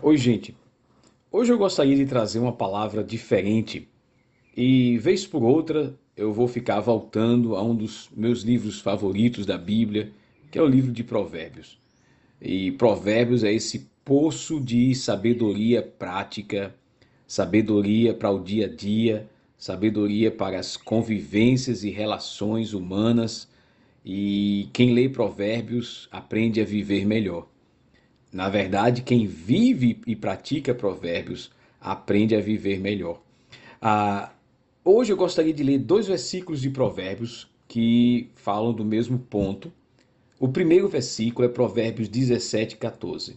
[0.00, 0.56] Oi, gente.
[1.30, 3.88] Hoje eu gostaria de trazer uma palavra diferente
[4.56, 9.58] e, vez por outra, eu vou ficar voltando a um dos meus livros favoritos da
[9.58, 10.12] Bíblia,
[10.50, 11.78] que é o livro de Provérbios.
[12.40, 16.74] E Provérbios é esse poço de sabedoria prática,
[17.26, 19.28] sabedoria para o dia a dia,
[19.58, 23.48] sabedoria para as convivências e relações humanas.
[24.04, 27.51] E quem lê Provérbios aprende a viver melhor.
[28.32, 33.20] Na verdade, quem vive e pratica provérbios aprende a viver melhor.
[33.78, 34.32] Ah,
[34.82, 39.70] hoje eu gostaria de ler dois versículos de provérbios que falam do mesmo ponto.
[40.40, 43.36] O primeiro versículo é Provérbios 17, 14.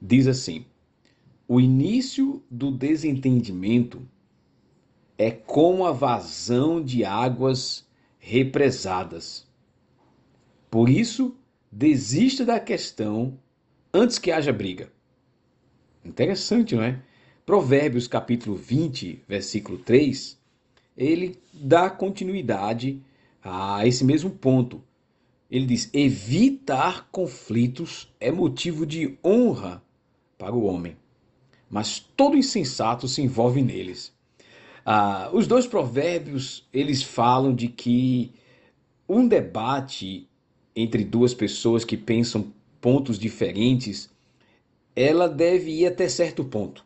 [0.00, 0.64] Diz assim:
[1.48, 4.00] O início do desentendimento
[5.18, 7.84] é como a vazão de águas
[8.18, 9.46] represadas.
[10.70, 11.36] Por isso,
[11.72, 13.38] desista da questão
[13.96, 14.92] antes que haja briga.
[16.04, 17.00] Interessante, não é?
[17.44, 20.38] Provérbios capítulo 20, versículo 3,
[20.96, 23.00] ele dá continuidade
[23.42, 24.82] a esse mesmo ponto.
[25.50, 29.82] Ele diz: evitar conflitos é motivo de honra
[30.36, 30.96] para o homem,
[31.70, 34.12] mas todo insensato se envolve neles.
[34.84, 38.32] Ah, os dois provérbios eles falam de que
[39.08, 40.28] um debate
[40.74, 44.10] entre duas pessoas que pensam pontos diferentes,
[44.94, 46.84] ela deve ir até certo ponto.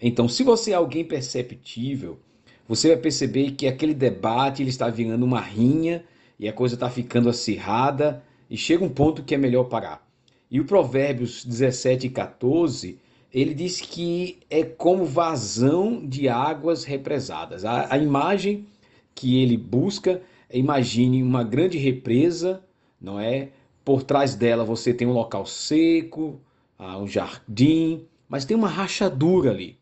[0.00, 2.18] Então, se você é alguém perceptível,
[2.66, 6.04] você vai perceber que aquele debate ele está virando uma rinha
[6.38, 10.06] e a coisa está ficando acirrada e chega um ponto que é melhor parar.
[10.50, 12.98] E o Provérbios 17 e 14,
[13.32, 17.64] ele diz que é como vazão de águas represadas.
[17.64, 18.66] A, a imagem
[19.14, 20.22] que ele busca,
[20.52, 22.62] imagine uma grande represa,
[23.00, 23.50] não é?
[23.84, 26.40] Por trás dela você tem um local seco,
[26.78, 29.78] ah, um jardim, mas tem uma rachadura ali.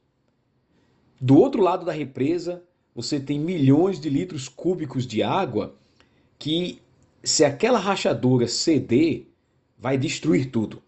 [1.21, 2.63] Do outro lado da represa,
[2.95, 5.75] você tem milhões de litros cúbicos de água
[6.39, 6.81] que,
[7.23, 9.27] se aquela rachadura ceder,
[9.79, 10.83] vai destruir tudo.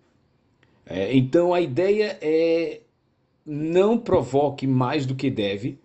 [0.84, 2.80] É, então a ideia é
[3.46, 5.78] não provoque mais do que deve,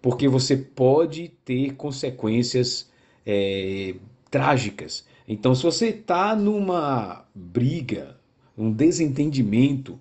[0.00, 2.90] porque você pode ter consequências
[3.24, 3.94] é,
[4.30, 5.06] trágicas.
[5.28, 8.18] Então, se você está numa briga,
[8.56, 9.98] um desentendimento,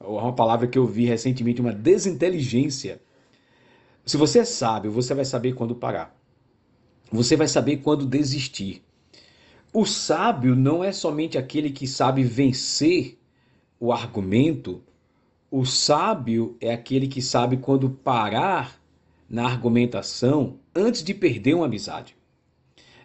[0.00, 3.00] ou uma palavra que eu vi recentemente, uma desinteligência,
[4.04, 6.14] se você é sábio, você vai saber quando parar.
[7.10, 8.82] Você vai saber quando desistir.
[9.72, 13.18] O sábio não é somente aquele que sabe vencer
[13.78, 14.82] o argumento,
[15.50, 18.80] o sábio é aquele que sabe quando parar
[19.28, 22.16] na argumentação antes de perder uma amizade.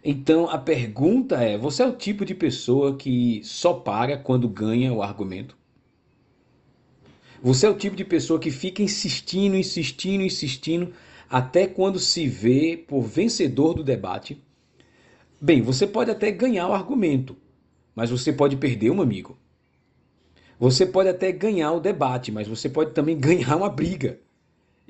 [0.04, 4.94] Então a pergunta é: você é o tipo de pessoa que só para quando ganha
[4.94, 5.58] o argumento?
[7.42, 10.94] Você é o tipo de pessoa que fica insistindo, insistindo, insistindo,
[11.30, 14.42] até quando se vê por vencedor do debate?
[15.40, 17.38] Bem, você pode até ganhar o argumento,
[17.96, 19.38] mas você pode perder um amigo.
[20.59, 24.20] Você pode até ganhar o debate, mas você pode também ganhar uma briga.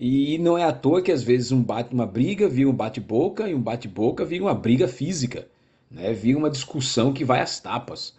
[0.01, 3.49] E não é à toa que às vezes um bate, uma briga vira um bate-boca
[3.49, 5.49] e um bate-boca vira uma briga física,
[5.91, 6.13] né?
[6.13, 8.15] Vira uma discussão que vai às tapas,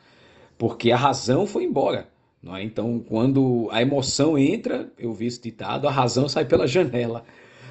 [0.58, 2.06] porque a razão foi embora,
[2.42, 2.62] não é?
[2.62, 7.24] Então, quando a emoção entra, eu vi esse ditado, a razão sai pela janela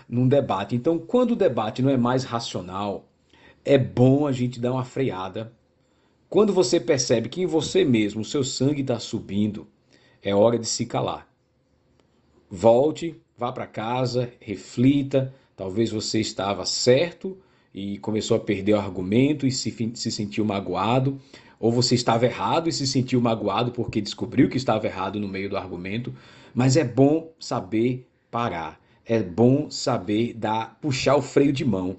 [0.09, 0.75] num debate.
[0.75, 3.07] Então, quando o debate não é mais racional,
[3.63, 5.53] é bom a gente dar uma freada.
[6.27, 9.67] Quando você percebe que em você mesmo o seu sangue está subindo,
[10.19, 11.27] é hora de se calar.
[12.49, 15.33] Volte, vá para casa, reflita.
[15.55, 17.37] Talvez você estava certo
[17.73, 21.19] e começou a perder o argumento e se, se sentiu magoado,
[21.57, 25.49] ou você estava errado e se sentiu magoado porque descobriu que estava errado no meio
[25.49, 26.13] do argumento.
[26.53, 31.95] Mas é bom saber parar, é bom saber dar, puxar o freio de mão.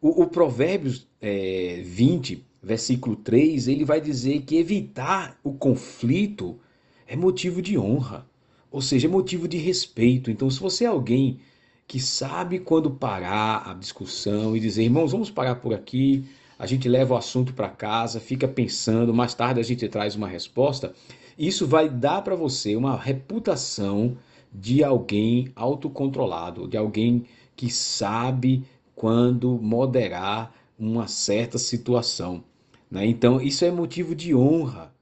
[0.00, 6.58] O, o Provérbios é, 20, versículo 3, ele vai dizer que evitar o conflito
[7.06, 8.26] é motivo de honra
[8.72, 10.30] ou seja, é motivo de respeito.
[10.30, 11.38] Então, se você é alguém
[11.86, 16.24] que sabe quando parar a discussão e dizer, irmãos, vamos parar por aqui,
[16.58, 20.26] a gente leva o assunto para casa, fica pensando, mais tarde a gente traz uma
[20.26, 20.94] resposta,
[21.38, 24.16] isso vai dar para você uma reputação
[24.52, 27.24] de alguém autocontrolado, de alguém
[27.54, 28.64] que sabe
[28.94, 32.42] quando moderar uma certa situação.
[32.90, 33.06] Né?
[33.06, 34.94] Então, isso é motivo de honra.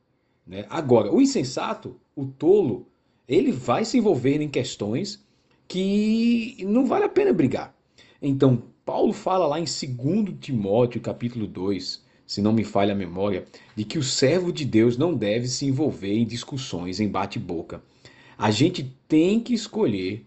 [0.46, 0.66] Né?
[0.68, 2.86] Agora, o insensato, o tolo,
[3.30, 5.24] ele vai se envolver em questões
[5.68, 7.72] que não vale a pena brigar.
[8.20, 13.44] Então, Paulo fala lá em 2 Timóteo, capítulo 2, se não me falha a memória,
[13.76, 17.80] de que o servo de Deus não deve se envolver em discussões, em bate-boca.
[18.36, 20.24] A gente tem que escolher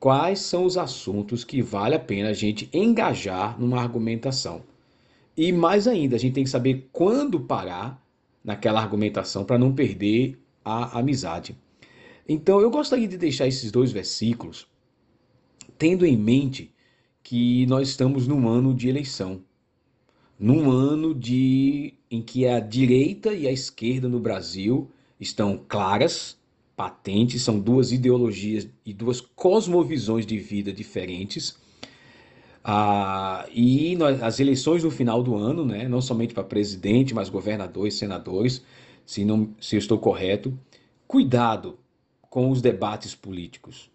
[0.00, 4.62] quais são os assuntos que vale a pena a gente engajar numa argumentação.
[5.36, 8.04] E mais ainda, a gente tem que saber quando parar
[8.42, 11.56] naquela argumentação para não perder a amizade.
[12.28, 14.66] Então, eu gostaria de deixar esses dois versículos
[15.80, 16.74] tendo em mente
[17.22, 19.40] que nós estamos num ano de eleição,
[20.38, 26.36] num ano de em que a direita e a esquerda no Brasil estão claras,
[26.76, 31.56] patentes, são duas ideologias e duas cosmovisões de vida diferentes.
[32.62, 37.30] Ah, e nós, as eleições no final do ano, né, não somente para presidente, mas
[37.30, 38.62] governadores, senadores,
[39.06, 40.52] se, não, se eu estou correto,
[41.08, 41.78] cuidado
[42.30, 43.90] com os debates políticos.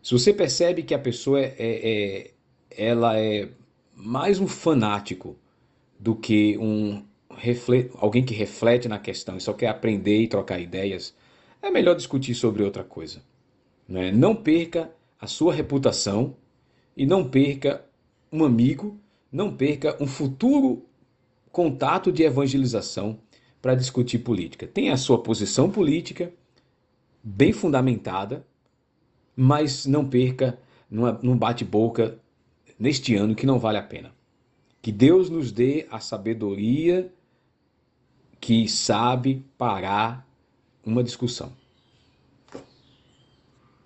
[0.00, 2.30] Se você percebe que a pessoa é, é, é
[2.70, 3.48] ela é
[3.94, 5.36] mais um fanático
[5.98, 7.02] do que um
[7.98, 11.14] alguém que reflete na questão e só quer aprender e trocar ideias,
[11.62, 13.22] é melhor discutir sobre outra coisa.
[13.88, 14.12] Né?
[14.12, 16.36] Não perca a sua reputação
[16.96, 17.84] e não perca
[18.32, 18.98] um amigo,
[19.32, 20.84] não perca um futuro
[21.50, 23.18] contato de evangelização
[23.60, 24.66] para discutir política.
[24.66, 26.32] Tenha a sua posição política
[27.22, 28.46] bem fundamentada,
[29.36, 30.58] mas não perca
[30.90, 32.18] num bate-boca
[32.78, 34.12] neste ano que não vale a pena.
[34.82, 37.12] Que Deus nos dê a sabedoria
[38.40, 40.26] que sabe parar
[40.84, 41.52] uma discussão.